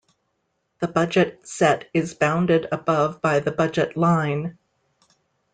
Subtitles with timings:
[0.79, 4.57] The budget set is bounded above by the budget line.